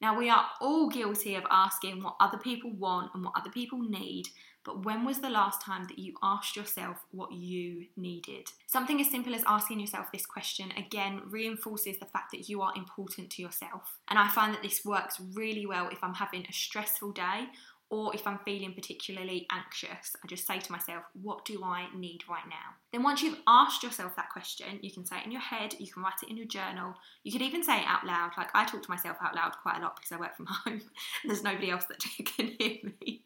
Now, 0.00 0.18
we 0.18 0.28
are 0.28 0.46
all 0.60 0.88
guilty 0.88 1.36
of 1.36 1.44
asking 1.48 2.02
what 2.02 2.16
other 2.18 2.38
people 2.38 2.72
want 2.72 3.12
and 3.14 3.24
what 3.24 3.34
other 3.36 3.50
people 3.50 3.78
need, 3.78 4.26
but 4.64 4.84
when 4.84 5.04
was 5.04 5.20
the 5.20 5.30
last 5.30 5.60
time 5.60 5.84
that 5.88 5.98
you 5.98 6.14
asked 6.22 6.56
yourself 6.56 6.96
what 7.10 7.32
you 7.32 7.86
needed? 7.96 8.48
Something 8.66 9.00
as 9.00 9.10
simple 9.10 9.34
as 9.34 9.44
asking 9.46 9.78
yourself 9.80 10.10
this 10.12 10.26
question 10.26 10.72
again 10.76 11.22
reinforces 11.30 11.98
the 11.98 12.06
fact 12.06 12.32
that 12.32 12.48
you 12.48 12.62
are 12.62 12.72
important 12.76 13.30
to 13.30 13.42
yourself. 13.42 13.98
And 14.08 14.18
I 14.18 14.28
find 14.28 14.54
that 14.54 14.62
this 14.62 14.84
works 14.84 15.20
really 15.34 15.66
well 15.66 15.88
if 15.88 16.02
I'm 16.02 16.14
having 16.14 16.46
a 16.48 16.52
stressful 16.52 17.12
day 17.12 17.46
or 17.92 18.14
if 18.14 18.26
I'm 18.26 18.38
feeling 18.38 18.72
particularly 18.72 19.46
anxious, 19.52 20.16
I 20.24 20.26
just 20.26 20.46
say 20.46 20.58
to 20.58 20.72
myself, 20.72 21.04
what 21.12 21.44
do 21.44 21.62
I 21.62 21.88
need 21.94 22.22
right 22.26 22.48
now? 22.48 22.72
Then, 22.90 23.02
once 23.02 23.22
you've 23.22 23.38
asked 23.46 23.82
yourself 23.82 24.16
that 24.16 24.30
question, 24.30 24.78
you 24.80 24.90
can 24.90 25.04
say 25.04 25.18
it 25.18 25.26
in 25.26 25.30
your 25.30 25.42
head, 25.42 25.74
you 25.78 25.92
can 25.92 26.02
write 26.02 26.22
it 26.22 26.30
in 26.30 26.38
your 26.38 26.46
journal, 26.46 26.94
you 27.22 27.30
could 27.30 27.42
even 27.42 27.62
say 27.62 27.80
it 27.80 27.86
out 27.86 28.06
loud. 28.06 28.30
Like 28.38 28.48
I 28.54 28.64
talk 28.64 28.82
to 28.82 28.90
myself 28.90 29.18
out 29.20 29.36
loud 29.36 29.52
quite 29.60 29.76
a 29.76 29.82
lot 29.82 29.96
because 29.96 30.10
I 30.10 30.16
work 30.16 30.34
from 30.34 30.46
home, 30.64 30.80
there's 31.26 31.42
nobody 31.42 31.70
else 31.70 31.84
that 31.84 31.98
can 32.24 32.56
hear 32.58 32.78
me. 32.82 33.24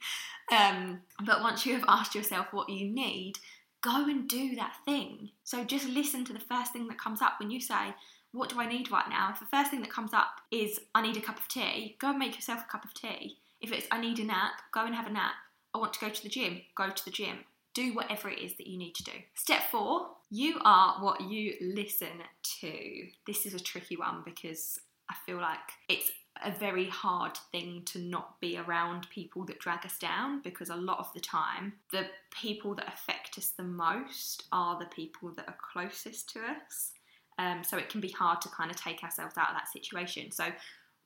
Um, 0.50 1.02
but 1.24 1.42
once 1.42 1.64
you 1.64 1.74
have 1.74 1.84
asked 1.86 2.16
yourself 2.16 2.48
what 2.50 2.68
you 2.68 2.88
need, 2.88 3.34
go 3.82 4.06
and 4.06 4.28
do 4.28 4.56
that 4.56 4.74
thing. 4.84 5.30
So, 5.44 5.62
just 5.62 5.88
listen 5.88 6.24
to 6.24 6.32
the 6.32 6.40
first 6.40 6.72
thing 6.72 6.88
that 6.88 6.98
comes 6.98 7.22
up 7.22 7.34
when 7.38 7.52
you 7.52 7.60
say, 7.60 7.94
what 8.32 8.48
do 8.48 8.60
I 8.60 8.66
need 8.66 8.90
right 8.90 9.08
now? 9.08 9.30
If 9.32 9.38
the 9.38 9.46
first 9.46 9.70
thing 9.70 9.82
that 9.82 9.92
comes 9.92 10.12
up 10.12 10.40
is 10.50 10.80
I 10.92 11.02
need 11.02 11.16
a 11.16 11.20
cup 11.20 11.38
of 11.38 11.46
tea, 11.46 11.94
go 12.00 12.10
and 12.10 12.18
make 12.18 12.34
yourself 12.34 12.64
a 12.66 12.70
cup 12.72 12.84
of 12.84 12.92
tea. 12.94 13.38
If 13.60 13.72
it's 13.72 13.86
I 13.90 14.00
need 14.00 14.18
a 14.18 14.24
nap, 14.24 14.52
go 14.72 14.84
and 14.84 14.94
have 14.94 15.06
a 15.06 15.12
nap. 15.12 15.34
I 15.74 15.78
want 15.78 15.92
to 15.94 16.00
go 16.00 16.08
to 16.08 16.22
the 16.22 16.28
gym, 16.28 16.62
go 16.74 16.90
to 16.90 17.04
the 17.04 17.10
gym. 17.10 17.38
Do 17.74 17.94
whatever 17.94 18.30
it 18.30 18.38
is 18.38 18.56
that 18.56 18.66
you 18.66 18.78
need 18.78 18.94
to 18.94 19.04
do. 19.04 19.12
Step 19.34 19.64
four, 19.70 20.08
you 20.30 20.58
are 20.64 20.94
what 21.04 21.20
you 21.20 21.54
listen 21.60 22.22
to. 22.60 23.06
This 23.26 23.44
is 23.44 23.52
a 23.52 23.60
tricky 23.60 23.96
one 23.96 24.22
because 24.24 24.80
I 25.10 25.14
feel 25.26 25.36
like 25.36 25.58
it's 25.88 26.10
a 26.44 26.50
very 26.50 26.88
hard 26.88 27.36
thing 27.52 27.82
to 27.86 27.98
not 27.98 28.40
be 28.40 28.58
around 28.58 29.08
people 29.10 29.44
that 29.46 29.58
drag 29.58 29.84
us 29.84 29.98
down 29.98 30.40
because 30.42 30.70
a 30.70 30.76
lot 30.76 30.98
of 30.98 31.12
the 31.14 31.20
time, 31.20 31.74
the 31.92 32.06
people 32.30 32.74
that 32.74 32.88
affect 32.88 33.38
us 33.38 33.50
the 33.50 33.62
most 33.62 34.44
are 34.52 34.78
the 34.78 34.86
people 34.86 35.32
that 35.36 35.48
are 35.48 35.56
closest 35.72 36.30
to 36.30 36.40
us. 36.40 36.92
Um, 37.38 37.62
so 37.62 37.76
it 37.76 37.90
can 37.90 38.00
be 38.00 38.08
hard 38.08 38.40
to 38.42 38.48
kind 38.48 38.70
of 38.70 38.76
take 38.76 39.02
ourselves 39.02 39.36
out 39.36 39.50
of 39.50 39.56
that 39.56 39.68
situation. 39.68 40.30
So 40.30 40.44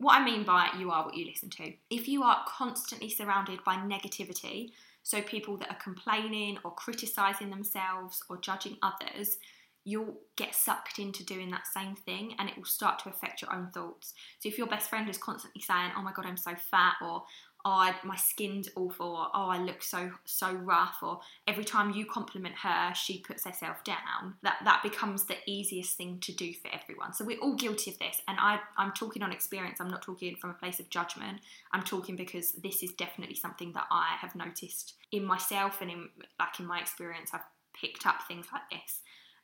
what 0.01 0.19
I 0.19 0.25
mean 0.25 0.45
by 0.45 0.71
you 0.79 0.91
are 0.91 1.05
what 1.05 1.15
you 1.15 1.27
listen 1.27 1.51
to. 1.51 1.75
If 1.91 2.09
you 2.09 2.23
are 2.23 2.43
constantly 2.49 3.11
surrounded 3.11 3.63
by 3.65 3.75
negativity, 3.77 4.71
so 5.03 5.21
people 5.21 5.59
that 5.59 5.71
are 5.71 5.83
complaining 5.83 6.59
or 6.65 6.75
criticizing 6.75 7.51
themselves 7.51 8.23
or 8.31 8.39
judging 8.39 8.79
others, 8.83 9.37
you'll 9.85 10.17
get 10.37 10.55
sucked 10.55 10.99
into 10.99 11.25
doing 11.25 11.51
that 11.51 11.67
same 11.67 11.95
thing 11.95 12.35
and 12.39 12.49
it 12.49 12.57
will 12.57 12.65
start 12.65 12.99
to 13.01 13.11
affect 13.11 13.43
your 13.43 13.55
own 13.55 13.71
thoughts. 13.73 14.15
So 14.39 14.49
if 14.49 14.57
your 14.57 14.67
best 14.67 14.89
friend 14.89 15.09
is 15.09 15.19
constantly 15.19 15.61
saying, 15.61 15.93
"Oh 15.95 16.03
my 16.03 16.13
god, 16.13 16.25
I'm 16.25 16.37
so 16.37 16.55
fat," 16.55 16.97
or 17.03 17.25
oh, 17.65 17.71
I, 17.71 17.95
my 18.05 18.17
skin's 18.17 18.69
awful, 18.77 19.07
or 19.07 19.29
oh, 19.35 19.49
I 19.49 19.59
look 19.59 19.83
so 19.83 20.11
so 20.25 20.53
rough, 20.53 20.99
or 21.03 21.21
every 21.47 21.65
time 21.65 21.91
you 21.93 22.07
compliment 22.07 22.55
her, 22.57 22.95
she 22.95 23.19
puts 23.19 23.45
herself 23.45 23.85
down. 23.85 24.35
That 24.43 24.59
that 24.65 24.83
becomes 24.83 25.25
the 25.25 25.37
easiest 25.47 25.97
thing 25.97 26.19
to 26.21 26.33
do 26.33 26.53
for 26.55 26.69
everyone. 26.73 27.13
So 27.13 27.25
we're 27.25 27.39
all 27.41 27.55
guilty 27.55 27.91
of 27.91 27.99
this, 27.99 28.21
and 28.29 28.39
I 28.41 28.61
I'm 28.77 28.93
talking 28.93 29.23
on 29.23 29.33
experience. 29.33 29.81
I'm 29.81 29.91
not 29.91 30.03
talking 30.03 30.37
from 30.37 30.51
a 30.51 30.55
place 30.55 30.81
of 30.81 30.89
judgment. 30.91 31.41
I'm 31.73 31.83
talking 31.83 32.17
because 32.17 32.53
this 32.53 32.83
is 32.83 32.93
definitely 32.93 33.37
something 33.37 33.73
that 33.73 33.87
I 33.91 34.17
have 34.21 34.35
noticed 34.35 34.95
in 35.13 35.25
myself 35.25 35.81
and 35.81 35.91
in 35.91 36.09
like 36.39 36.59
in 36.59 36.67
my 36.67 36.81
experience. 36.81 37.31
I've 37.33 37.41
picked 37.79 38.07
up 38.07 38.23
things 38.27 38.47
like 38.53 38.63
this. 38.71 39.01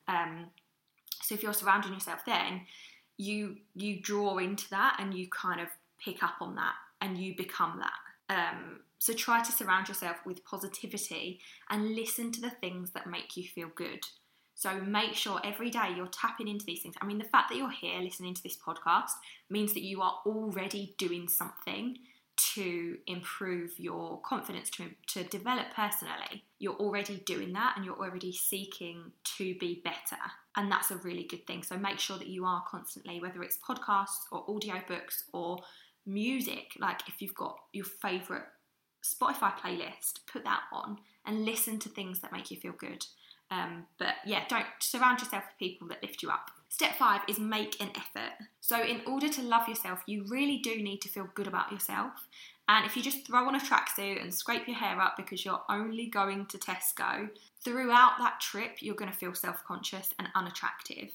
Um, 0.09 0.47
so 1.23 1.35
if 1.35 1.43
you're 1.43 1.53
surrounding 1.53 1.93
yourself, 1.93 2.25
then 2.25 2.63
you 3.19 3.57
you 3.75 4.01
draw 4.01 4.39
into 4.39 4.69
that 4.71 4.97
and 4.99 5.15
you 5.15 5.29
kind 5.29 5.61
of 5.61 5.69
pick 5.99 6.23
up 6.23 6.37
on 6.41 6.55
that 6.57 6.75
and 7.01 7.19
you 7.19 7.37
become 7.37 7.79
that. 7.79 7.93
Um, 8.29 8.81
so 8.99 9.13
try 9.13 9.43
to 9.43 9.53
surround 9.53 9.89
yourself 9.89 10.17
with 10.25 10.45
positivity 10.45 11.41
and 11.71 11.95
listen 11.95 12.33
to 12.33 12.41
the 12.41 12.51
things 12.51 12.91
that 12.93 13.07
make 13.07 13.37
you 13.37 13.45
feel 13.45 13.69
good. 13.75 14.01
So 14.55 14.81
make 14.81 15.15
sure 15.15 15.39
every 15.45 15.69
day 15.69 15.93
you're 15.95 16.07
tapping 16.07 16.49
into 16.49 16.65
these 16.65 16.81
things. 16.81 16.95
I 17.01 17.07
mean, 17.07 17.19
the 17.19 17.25
fact 17.25 17.51
that 17.51 17.59
you're 17.59 17.71
here 17.71 18.01
listening 18.01 18.33
to 18.35 18.43
this 18.43 18.57
podcast 18.57 19.13
means 19.51 19.75
that 19.75 19.83
you 19.83 20.01
are 20.01 20.19
already 20.25 20.95
doing 20.97 21.29
something 21.29 21.99
to 22.55 22.99
improve 23.07 23.79
your 23.79 24.21
confidence, 24.21 24.71
to, 24.71 24.91
to 25.09 25.25
develop 25.25 25.67
personally. 25.75 26.45
You're 26.59 26.75
already 26.75 27.17
doing 27.27 27.53
that 27.53 27.75
and 27.77 27.85
you're 27.85 27.97
already 27.99 28.33
seeking 28.33 29.13
to 29.37 29.55
be 29.59 29.83
better. 29.85 30.21
And 30.57 30.71
that's 30.71 30.91
a 30.91 30.97
really 30.97 31.25
good 31.25 31.47
thing. 31.47 31.63
So 31.63 31.77
make 31.77 31.99
sure 31.99 32.19
that 32.19 32.29
you 32.29 32.45
are 32.47 32.63
constantly, 32.67 33.21
whether 33.21 33.43
it's 33.43 33.59
podcasts 33.59 34.25
or 34.33 34.47
audiobooks 34.47 35.25
or 35.33 35.59
music, 36.07 36.73
like 36.79 37.09
if 37.09 37.21
you've 37.21 37.35
got 37.35 37.59
your 37.73 37.85
favourite 37.85 38.45
Spotify 39.05 39.53
playlist, 39.57 40.27
put 40.31 40.45
that 40.45 40.63
on 40.73 40.99
and 41.25 41.45
listen 41.45 41.79
to 41.81 41.89
things 41.89 42.21
that 42.21 42.33
make 42.33 42.51
you 42.51 42.57
feel 42.57 42.73
good. 42.73 43.05
Um, 43.51 43.87
but 43.99 44.15
yeah, 44.25 44.45
don't 44.49 44.67
surround 44.81 45.21
yourself 45.21 45.45
with 45.45 45.59
people 45.59 45.87
that 45.89 46.03
lift 46.03 46.23
you 46.23 46.31
up. 46.31 46.51
Step 46.69 46.97
five 46.97 47.21
is 47.29 47.39
make 47.39 47.81
an 47.81 47.91
effort. 47.97 48.33
So, 48.61 48.83
in 48.83 49.01
order 49.07 49.29
to 49.29 49.43
love 49.43 49.69
yourself, 49.69 50.03
you 50.07 50.25
really 50.29 50.59
do 50.59 50.83
need 50.83 51.01
to 51.03 51.09
feel 51.09 51.29
good 51.35 51.47
about 51.47 51.71
yourself. 51.71 52.27
And 52.69 52.85
if 52.85 52.97
you 52.97 53.03
just 53.03 53.25
throw 53.25 53.47
on 53.47 53.55
a 53.55 53.61
tracksuit 53.61 54.21
and 54.21 54.35
scrape 54.35 54.67
your 54.67 54.77
hair 54.77 55.01
up 55.01 55.17
because 55.17 55.45
you're 55.45 55.63
only 55.69 56.07
going 56.07 56.47
to 56.47 56.59
Tesco, 56.59 57.31
throughout 57.65 58.19
that 58.19 58.41
trip, 58.41 58.79
you're 58.81 58.97
going 58.97 59.11
to 59.11 59.17
feel 59.17 59.35
self 59.35 59.65
conscious 59.65 60.13
and 60.19 60.29
unattractive. 60.35 61.13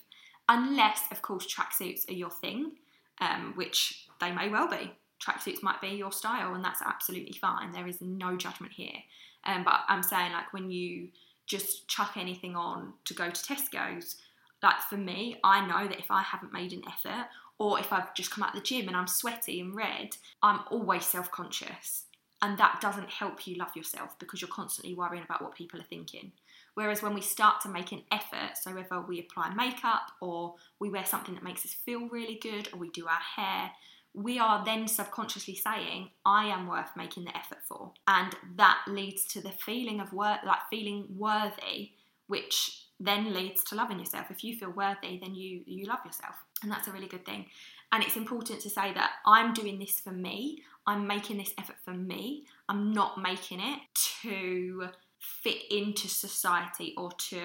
Unless, 0.48 1.01
of 1.12 1.21
course, 1.21 1.45
tracksuits 1.45 2.10
are 2.10 2.13
your 2.13 2.29
thing, 2.29 2.71
um, 3.19 3.53
which 3.55 4.07
they 4.22 4.32
may 4.32 4.50
well 4.50 4.70
be. 4.70 4.92
Tracksuits 5.22 5.62
might 5.62 5.82
be 5.82 5.90
your 5.90 6.12
style, 6.12 6.56
and 6.56 6.63
that's 6.63 6.82
absolutely 6.82 7.38
fine. 7.38 7.72
There 7.72 7.88
is 7.88 8.01
no 8.01 8.38
judgment 8.38 8.74
here. 8.74 9.04
Um, 9.46 9.63
but 9.63 9.82
I'm 9.88 10.04
saying, 10.04 10.32
like, 10.32 10.54
when 10.54 10.72
you 10.72 11.10
just 11.46 11.88
chuck 11.88 12.13
anything 12.16 12.56
on 12.56 12.94
to 13.06 13.13
go 13.13 13.30
to 13.30 13.42
Tesco's, 13.42 14.16
like 14.63 14.80
for 14.90 14.98
me, 14.98 15.38
I 15.44 15.66
know 15.66 15.88
that 15.88 16.00
if 16.00 16.10
I 16.10 16.22
haven't 16.22 16.54
made 16.54 16.72
an 16.74 16.84
effort 16.88 17.28
or 17.58 17.80
if 17.80 17.92
I've 17.92 18.13
just 18.13 18.32
come 18.32 18.44
out 18.44 18.56
of 18.56 18.62
the 18.62 18.66
gym 18.66 18.88
and 18.88 18.96
I'm 18.96 19.08
sweaty 19.08 19.60
and 19.60 19.75
red, 19.75 20.16
I'm 20.42 20.62
always 20.70 21.06
self 21.06 21.32
conscious. 21.32 22.06
And 22.44 22.58
that 22.58 22.80
doesn't 22.82 23.10
help 23.10 23.46
you 23.46 23.56
love 23.56 23.75
yourself 23.75 24.18
because 24.18 24.42
you're 24.42 24.50
constantly 24.50 24.96
worrying 24.96 25.24
about 25.24 25.44
what 25.44 25.54
people 25.54 25.80
are 25.80 25.86
thinking. 25.90 26.32
Whereas 26.74 27.04
when 27.04 27.13
we 27.13 27.22
start 27.22 27.62
to 27.62 27.70
make 27.70 27.92
an 27.92 28.04
effort, 28.12 28.58
so 28.60 28.74
whether 28.74 29.01
we 29.01 29.20
apply 29.20 29.54
makeup 29.54 30.12
or 30.22 30.56
we 30.80 30.90
wear 30.90 31.06
something 31.06 31.36
that 31.36 31.44
makes 31.44 31.66
us 31.66 31.74
feel 31.74 32.08
really 32.08 32.40
good 32.42 32.70
or 32.74 32.80
we 32.80 32.90
do 32.90 33.06
our 33.06 33.20
hair, 33.36 33.72
we 34.13 34.39
are 34.39 34.63
then 34.65 34.88
subconsciously 34.88 35.56
saying, 35.56 36.10
I 36.25 36.46
am 36.46 36.68
worth 36.68 36.89
making 36.98 37.25
the 37.25 37.38
effort 37.38 37.60
for. 37.68 37.94
And 38.08 38.36
that 38.58 38.80
leads 38.88 39.25
to 39.27 39.41
the 39.41 39.51
feeling 39.51 40.00
of 40.00 40.12
worth, 40.12 40.39
like 40.46 40.60
feeling 40.70 41.06
worthy, 41.18 41.91
which 42.27 42.88
then 43.00 43.34
leads 43.34 43.63
to 43.65 43.75
loving 43.75 44.00
yourself. 44.00 44.27
If 44.30 44.44
you 44.44 44.58
feel 44.58 44.72
worthy, 44.72 45.18
then 45.20 45.34
you 45.34 45.62
you 45.65 45.86
love 45.86 46.00
yourself. 46.06 46.36
And 46.62 46.72
that's 46.72 46.88
a 46.88 46.91
really 46.91 47.08
good 47.08 47.25
thing. 47.25 47.46
And 47.91 48.03
it's 48.03 48.15
important 48.15 48.62
to 48.62 48.70
say 48.70 48.94
that 48.94 49.12
I'm 49.25 49.53
doing 49.53 49.80
this 49.80 50.00
for 50.00 50.12
me. 50.12 50.63
I'm 50.86 51.08
making 51.08 51.38
this 51.38 51.53
effort 51.58 51.77
for 51.84 51.94
me. 51.94 52.46
I'm 52.70 52.94
not 52.94 53.22
making 53.22 53.60
it 53.60 53.80
to 54.22 54.89
fit 55.20 55.63
into 55.70 56.08
society 56.08 56.94
or 56.98 57.12
to 57.12 57.39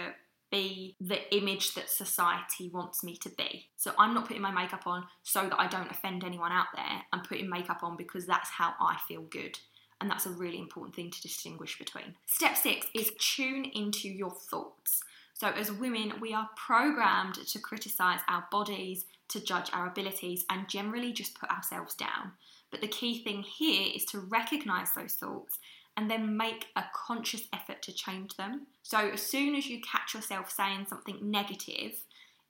be 0.50 0.96
the 1.00 1.34
image 1.34 1.74
that 1.74 1.90
society 1.90 2.70
wants 2.72 3.02
me 3.02 3.16
to 3.16 3.28
be. 3.30 3.66
So 3.76 3.92
I'm 3.98 4.14
not 4.14 4.26
putting 4.26 4.42
my 4.42 4.52
makeup 4.52 4.86
on 4.86 5.04
so 5.22 5.42
that 5.42 5.60
I 5.60 5.66
don't 5.66 5.90
offend 5.90 6.24
anyone 6.24 6.52
out 6.52 6.66
there. 6.74 7.02
I'm 7.12 7.22
putting 7.22 7.50
makeup 7.50 7.82
on 7.82 7.96
because 7.96 8.26
that's 8.26 8.50
how 8.50 8.74
I 8.80 8.98
feel 9.08 9.22
good. 9.22 9.58
And 10.00 10.10
that's 10.10 10.26
a 10.26 10.30
really 10.30 10.58
important 10.58 10.94
thing 10.94 11.10
to 11.10 11.22
distinguish 11.22 11.78
between. 11.78 12.14
Step 12.26 12.56
six 12.56 12.86
is 12.94 13.12
tune 13.18 13.64
into 13.74 14.08
your 14.08 14.30
thoughts. 14.30 15.02
So, 15.32 15.48
as 15.48 15.70
women, 15.70 16.14
we 16.20 16.32
are 16.32 16.48
programmed 16.56 17.34
to 17.34 17.58
criticize 17.58 18.20
our 18.28 18.46
bodies, 18.50 19.04
to 19.28 19.40
judge 19.40 19.70
our 19.72 19.86
abilities, 19.86 20.44
and 20.50 20.68
generally 20.68 21.12
just 21.12 21.38
put 21.38 21.50
ourselves 21.50 21.94
down. 21.94 22.32
But 22.70 22.80
the 22.80 22.88
key 22.88 23.22
thing 23.22 23.42
here 23.42 23.90
is 23.94 24.04
to 24.06 24.20
recognize 24.20 24.92
those 24.92 25.14
thoughts 25.14 25.58
and 25.96 26.10
then 26.10 26.36
make 26.36 26.66
a 26.76 26.84
conscious 26.94 27.42
effort 27.52 27.82
to 27.82 27.92
change 27.92 28.36
them. 28.36 28.66
So, 28.82 28.98
as 28.98 29.22
soon 29.22 29.54
as 29.54 29.66
you 29.66 29.80
catch 29.80 30.14
yourself 30.14 30.50
saying 30.50 30.86
something 30.88 31.18
negative, 31.22 32.04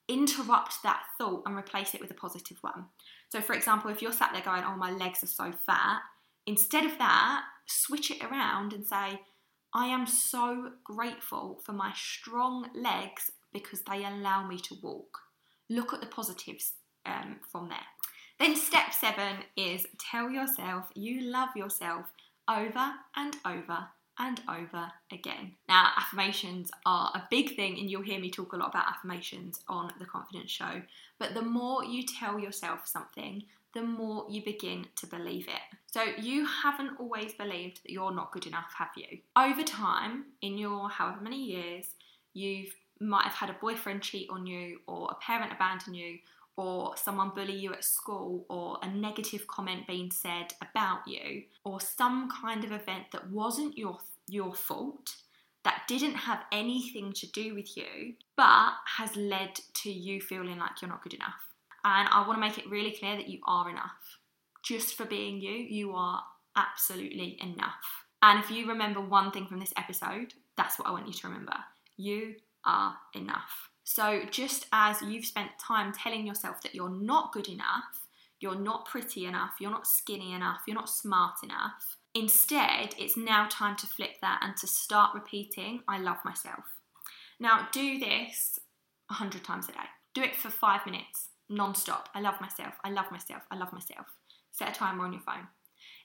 interrupt 0.07 0.83
that 0.83 1.03
thought 1.17 1.43
and 1.45 1.55
replace 1.55 1.93
it 1.93 2.01
with 2.01 2.11
a 2.11 2.15
positive 2.15 2.57
one. 2.61 2.85
So, 3.29 3.41
for 3.41 3.53
example, 3.53 3.91
if 3.91 4.01
you're 4.01 4.11
sat 4.11 4.31
there 4.33 4.41
going, 4.41 4.63
Oh, 4.65 4.75
my 4.75 4.91
legs 4.91 5.23
are 5.23 5.27
so 5.27 5.51
fat, 5.65 6.01
instead 6.45 6.85
of 6.85 6.97
that, 6.97 7.43
switch 7.65 8.11
it 8.11 8.23
around 8.23 8.73
and 8.73 8.85
say, 8.85 9.21
I 9.73 9.87
am 9.87 10.07
so 10.07 10.71
grateful 10.83 11.61
for 11.63 11.73
my 11.73 11.91
strong 11.95 12.69
legs 12.73 13.31
because 13.53 13.81
they 13.81 14.05
allow 14.05 14.47
me 14.47 14.57
to 14.59 14.77
walk. 14.81 15.19
Look 15.69 15.93
at 15.93 15.99
the 15.99 16.07
positives 16.07 16.73
um, 17.05 17.37
from 17.51 17.69
there. 17.69 17.77
Then, 18.39 18.55
step 18.55 18.93
seven 18.93 19.37
is 19.55 19.87
tell 19.99 20.29
yourself 20.29 20.89
you 20.95 21.21
love 21.21 21.49
yourself 21.55 22.05
over 22.47 22.93
and 23.15 23.35
over 23.45 23.87
and 24.19 24.41
over 24.49 24.91
again. 25.11 25.53
Now, 25.67 25.91
affirmations 25.97 26.71
are 26.85 27.11
a 27.13 27.27
big 27.29 27.55
thing, 27.55 27.77
and 27.77 27.89
you'll 27.89 28.01
hear 28.01 28.19
me 28.19 28.31
talk 28.31 28.53
a 28.53 28.57
lot 28.57 28.69
about 28.69 28.87
affirmations 28.87 29.61
on 29.67 29.91
the 29.99 30.05
Confidence 30.05 30.49
Show. 30.49 30.81
But 31.19 31.33
the 31.33 31.41
more 31.41 31.83
you 31.83 32.03
tell 32.03 32.39
yourself 32.39 32.87
something, 32.87 33.43
the 33.73 33.83
more 33.83 34.25
you 34.29 34.43
begin 34.43 34.87
to 34.95 35.05
believe 35.05 35.47
it. 35.47 35.77
So, 35.85 36.03
you 36.19 36.45
haven't 36.45 36.99
always 36.99 37.33
believed 37.33 37.83
that 37.83 37.91
you're 37.91 38.13
not 38.13 38.31
good 38.31 38.47
enough, 38.47 38.73
have 38.77 38.89
you? 38.95 39.19
Over 39.35 39.63
time, 39.63 40.25
in 40.41 40.57
your 40.57 40.89
however 40.89 41.21
many 41.21 41.43
years, 41.43 41.85
you 42.33 42.67
might 42.99 43.25
have 43.25 43.35
had 43.35 43.49
a 43.51 43.57
boyfriend 43.61 44.01
cheat 44.01 44.29
on 44.31 44.47
you, 44.47 44.79
or 44.87 45.09
a 45.11 45.15
parent 45.15 45.51
abandon 45.51 45.93
you, 45.93 46.17
or 46.57 46.97
someone 46.97 47.31
bully 47.33 47.55
you 47.55 47.71
at 47.71 47.83
school, 47.83 48.45
or 48.49 48.79
a 48.81 48.89
negative 48.89 49.47
comment 49.47 49.87
being 49.87 50.11
said 50.11 50.53
about 50.61 51.07
you, 51.07 51.43
or 51.63 51.79
some 51.79 52.29
kind 52.29 52.63
of 52.63 52.71
event 52.71 53.05
that 53.13 53.29
wasn't 53.29 53.77
your, 53.77 53.99
your 54.27 54.53
fault, 54.53 55.15
that 55.63 55.83
didn't 55.87 56.15
have 56.15 56.43
anything 56.51 57.13
to 57.13 57.27
do 57.27 57.53
with 57.53 57.77
you, 57.77 58.13
but 58.35 58.71
has 58.97 59.15
led 59.15 59.59
to 59.75 59.91
you 59.91 60.19
feeling 60.19 60.57
like 60.57 60.81
you're 60.81 60.89
not 60.89 61.03
good 61.03 61.13
enough. 61.13 61.53
And 61.83 62.09
I 62.11 62.27
want 62.27 62.37
to 62.37 62.47
make 62.47 62.57
it 62.57 62.69
really 62.69 62.91
clear 62.91 63.15
that 63.15 63.29
you 63.29 63.39
are 63.45 63.69
enough. 63.69 64.17
Just 64.63 64.95
for 64.95 65.05
being 65.05 65.39
you, 65.39 65.51
you 65.51 65.93
are 65.93 66.23
absolutely 66.55 67.37
enough. 67.41 68.05
And 68.21 68.43
if 68.43 68.49
you 68.49 68.67
remember 68.67 68.99
one 68.99 69.31
thing 69.31 69.45
from 69.45 69.59
this 69.59 69.73
episode, 69.77 70.33
that's 70.57 70.79
what 70.79 70.87
I 70.87 70.91
want 70.91 71.07
you 71.07 71.13
to 71.13 71.27
remember. 71.27 71.53
You 71.97 72.35
are 72.65 72.95
enough. 73.13 73.69
So, 73.89 74.23
just 74.29 74.67
as 74.73 75.01
you've 75.01 75.23
spent 75.23 75.57
time 75.57 75.93
telling 75.93 76.27
yourself 76.27 76.61
that 76.61 76.75
you're 76.75 76.89
not 76.89 77.31
good 77.31 77.47
enough, 77.47 78.05
you're 78.41 78.59
not 78.59 78.85
pretty 78.85 79.25
enough, 79.25 79.53
you're 79.61 79.71
not 79.71 79.87
skinny 79.87 80.33
enough, 80.33 80.59
you're 80.67 80.75
not 80.75 80.89
smart 80.89 81.35
enough, 81.41 81.95
instead, 82.13 82.95
it's 82.99 83.15
now 83.15 83.47
time 83.49 83.77
to 83.77 83.87
flip 83.87 84.19
that 84.21 84.41
and 84.43 84.57
to 84.57 84.67
start 84.67 85.15
repeating, 85.15 85.83
I 85.87 85.99
love 85.99 86.17
myself. 86.25 86.65
Now, 87.39 87.69
do 87.71 87.97
this 87.97 88.59
100 89.07 89.45
times 89.45 89.69
a 89.69 89.71
day. 89.71 89.87
Do 90.13 90.21
it 90.21 90.35
for 90.35 90.49
five 90.49 90.85
minutes, 90.85 91.29
non 91.47 91.73
stop. 91.73 92.09
I 92.13 92.19
love 92.19 92.41
myself, 92.41 92.73
I 92.83 92.89
love 92.89 93.09
myself, 93.09 93.43
I 93.49 93.55
love 93.55 93.71
myself. 93.71 94.07
Set 94.51 94.67
a 94.67 94.73
timer 94.73 95.05
on 95.05 95.13
your 95.13 95.21
phone. 95.21 95.47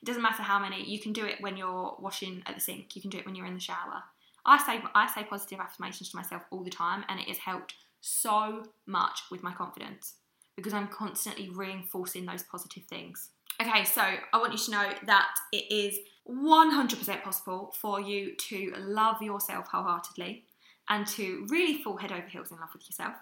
It 0.01 0.05
doesn't 0.05 0.21
matter 0.21 0.43
how 0.43 0.57
many, 0.57 0.89
you 0.89 1.01
can 1.01 1.11
do 1.11 1.25
it 1.25 1.41
when 1.41 1.57
you're 1.57 1.97
washing 1.99 2.43
at 2.45 2.55
the 2.55 2.61
sink, 2.61 2.95
you 2.95 3.01
can 3.01 3.11
do 3.11 3.17
it 3.17 3.25
when 3.25 3.35
you're 3.35 3.45
in 3.45 3.55
the 3.55 3.59
shower. 3.59 4.03
I 4.45 4.57
say 4.63 4.81
I 4.93 5.07
say 5.07 5.23
positive 5.23 5.59
affirmations 5.59 6.09
to 6.11 6.17
myself 6.17 6.43
all 6.51 6.63
the 6.63 6.69
time, 6.69 7.03
and 7.07 7.19
it 7.19 7.27
has 7.27 7.37
helped 7.37 7.75
so 8.01 8.63
much 8.85 9.21
with 9.31 9.43
my 9.43 9.53
confidence 9.53 10.15
because 10.55 10.73
I'm 10.73 10.87
constantly 10.87 11.49
reinforcing 11.49 12.25
those 12.25 12.43
positive 12.43 12.83
things. 12.83 13.29
Okay, 13.61 13.85
so 13.85 14.01
I 14.01 14.37
want 14.37 14.51
you 14.51 14.59
to 14.59 14.71
know 14.71 14.89
that 15.05 15.29
it 15.51 15.71
is 15.73 15.97
100% 16.29 17.23
possible 17.23 17.73
for 17.79 18.01
you 18.01 18.35
to 18.49 18.73
love 18.77 19.21
yourself 19.21 19.67
wholeheartedly 19.67 20.45
and 20.89 21.07
to 21.07 21.45
really 21.49 21.81
fall 21.81 21.97
head 21.97 22.11
over 22.11 22.27
heels 22.27 22.51
in 22.51 22.59
love 22.59 22.69
with 22.73 22.87
yourself. 22.87 23.15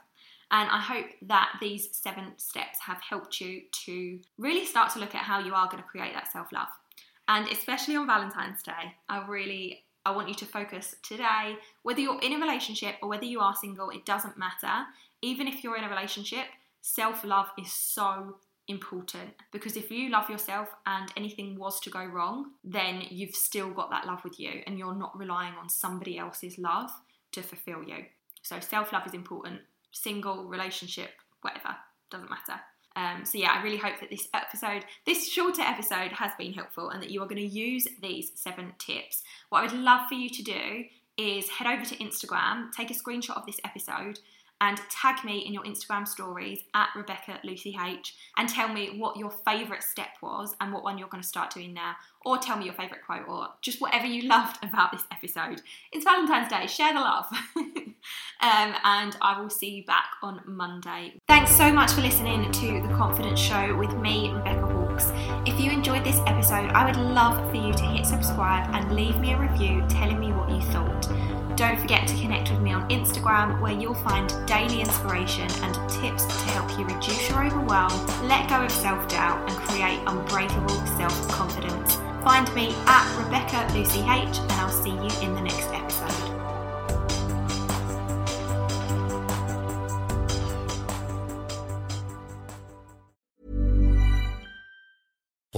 And 0.51 0.69
I 0.69 0.79
hope 0.79 1.05
that 1.23 1.53
these 1.61 1.89
seven 1.93 2.33
steps 2.37 2.79
have 2.85 3.01
helped 3.01 3.39
you 3.39 3.61
to 3.85 4.19
really 4.37 4.65
start 4.65 4.91
to 4.93 4.99
look 4.99 5.15
at 5.15 5.21
how 5.21 5.39
you 5.39 5.53
are 5.53 5.67
going 5.67 5.81
to 5.81 5.87
create 5.89 6.13
that 6.13 6.31
self 6.31 6.51
love. 6.51 6.67
And 7.27 7.47
especially 7.47 7.95
on 7.95 8.07
Valentine's 8.07 8.61
Day, 8.61 8.95
I 9.07 9.25
really 9.25 9.83
I 10.05 10.11
want 10.11 10.29
you 10.29 10.35
to 10.35 10.45
focus 10.45 10.95
today, 11.03 11.55
whether 11.83 11.99
you're 11.99 12.19
in 12.21 12.33
a 12.33 12.39
relationship 12.39 12.95
or 13.01 13.09
whether 13.09 13.25
you 13.25 13.39
are 13.39 13.55
single, 13.55 13.89
it 13.89 14.05
doesn't 14.05 14.37
matter. 14.37 14.85
Even 15.21 15.47
if 15.47 15.63
you're 15.63 15.77
in 15.77 15.83
a 15.83 15.89
relationship, 15.89 16.45
self 16.81 17.23
love 17.23 17.51
is 17.57 17.71
so 17.71 18.37
important 18.67 19.31
because 19.51 19.75
if 19.75 19.91
you 19.91 20.09
love 20.09 20.29
yourself 20.29 20.69
and 20.85 21.11
anything 21.17 21.57
was 21.57 21.79
to 21.81 21.89
go 21.89 22.03
wrong, 22.03 22.51
then 22.63 23.03
you've 23.09 23.35
still 23.35 23.69
got 23.69 23.89
that 23.91 24.07
love 24.07 24.23
with 24.23 24.39
you 24.39 24.61
and 24.65 24.79
you're 24.79 24.95
not 24.95 25.17
relying 25.17 25.53
on 25.55 25.69
somebody 25.69 26.17
else's 26.17 26.57
love 26.57 26.89
to 27.33 27.43
fulfill 27.43 27.83
you. 27.83 28.05
So, 28.41 28.59
self 28.59 28.91
love 28.91 29.05
is 29.05 29.13
important, 29.13 29.61
single, 29.91 30.45
relationship, 30.45 31.11
whatever, 31.41 31.75
doesn't 32.09 32.29
matter. 32.29 32.59
Um, 32.95 33.23
so, 33.23 33.37
yeah, 33.37 33.51
I 33.57 33.63
really 33.63 33.77
hope 33.77 33.99
that 33.99 34.09
this 34.09 34.27
episode, 34.33 34.85
this 35.05 35.27
shorter 35.27 35.61
episode, 35.61 36.11
has 36.11 36.31
been 36.37 36.53
helpful 36.53 36.89
and 36.89 37.01
that 37.01 37.09
you 37.09 37.21
are 37.21 37.27
going 37.27 37.37
to 37.37 37.45
use 37.45 37.87
these 38.01 38.31
seven 38.35 38.73
tips. 38.77 39.23
What 39.49 39.59
I 39.59 39.61
would 39.67 39.81
love 39.81 40.07
for 40.07 40.15
you 40.15 40.29
to 40.29 40.43
do 40.43 40.83
is 41.17 41.49
head 41.49 41.67
over 41.67 41.85
to 41.85 41.95
Instagram, 41.97 42.71
take 42.71 42.91
a 42.91 42.93
screenshot 42.93 43.37
of 43.37 43.45
this 43.45 43.59
episode, 43.63 44.19
and 44.61 44.79
tag 44.89 45.25
me 45.25 45.39
in 45.39 45.53
your 45.53 45.63
Instagram 45.63 46.07
stories 46.07 46.61
at 46.75 46.89
Rebecca 46.95 47.39
Lucy 47.43 47.75
H 47.83 48.15
and 48.37 48.47
tell 48.47 48.69
me 48.69 48.95
what 48.97 49.17
your 49.17 49.31
favourite 49.31 49.83
step 49.83 50.09
was 50.21 50.55
and 50.61 50.71
what 50.71 50.83
one 50.83 50.99
you're 50.99 51.09
going 51.09 51.23
to 51.23 51.27
start 51.27 51.51
doing 51.51 51.73
now. 51.73 51.95
Or 52.23 52.37
tell 52.37 52.55
me 52.55 52.65
your 52.65 52.75
favourite 52.75 53.03
quote 53.03 53.27
or 53.27 53.47
just 53.61 53.81
whatever 53.81 54.05
you 54.05 54.29
loved 54.29 54.63
about 54.63 54.91
this 54.91 55.01
episode. 55.11 55.63
It's 55.91 56.05
Valentine's 56.05 56.49
Day, 56.49 56.67
share 56.67 56.93
the 56.93 56.99
love. 56.99 57.25
um, 57.55 58.75
and 58.83 59.17
I 59.19 59.41
will 59.41 59.49
see 59.49 59.71
you 59.71 59.85
back 59.85 60.11
on 60.21 60.41
Monday. 60.45 61.15
Thanks 61.27 61.55
so 61.55 61.73
much 61.73 61.91
for 61.91 62.01
listening 62.01 62.51
to 62.51 62.87
The 62.87 62.93
Confidence 62.93 63.39
Show 63.39 63.75
with 63.75 63.95
me, 63.95 64.29
Rebecca 64.29 64.67
Hawkes. 64.67 65.11
If 65.47 65.59
you 65.59 65.71
enjoyed 65.71 66.03
this 66.03 66.19
episode, 66.27 66.69
I 66.69 66.85
would 66.85 66.97
love 66.97 67.49
for 67.49 67.55
you 67.55 67.73
to 67.73 67.83
hit 67.83 68.05
subscribe 68.05 68.69
and 68.75 68.95
leave 68.95 69.17
me 69.17 69.33
a 69.33 69.39
review 69.39 69.83
telling 69.89 70.19
me 70.19 70.31
what 70.31 70.51
you 70.51 70.61
thought. 70.61 71.40
Don't 71.61 71.79
forget 71.79 72.07
to 72.07 72.15
connect 72.15 72.49
with 72.49 72.59
me 72.59 72.73
on 72.73 72.89
Instagram 72.89 73.61
where 73.61 73.71
you'll 73.71 73.93
find 73.93 74.27
daily 74.47 74.81
inspiration 74.81 75.47
and 75.61 75.75
tips 75.91 76.25
to 76.25 76.49
help 76.49 76.71
you 76.71 76.85
reduce 76.85 77.29
your 77.29 77.45
overwhelm, 77.45 78.07
let 78.27 78.49
go 78.49 78.63
of 78.63 78.71
self 78.71 79.07
doubt, 79.07 79.47
and 79.47 79.55
create 79.67 79.99
unbreakable 80.07 80.83
self 80.97 81.27
confidence. 81.27 81.97
Find 82.23 82.51
me 82.55 82.73
at 82.87 83.23
Rebecca 83.23 83.71
Lucy 83.75 83.99
H, 83.99 84.39
and 84.39 84.51
I'll 84.53 84.71
see 84.71 84.89
you 84.89 85.21
in 85.21 85.35
the 85.35 85.41
next 85.41 85.67
episode. 85.67 86.30